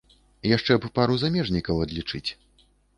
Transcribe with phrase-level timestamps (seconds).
[0.51, 2.27] Яшчэ б пару замежнікаў адлічыць.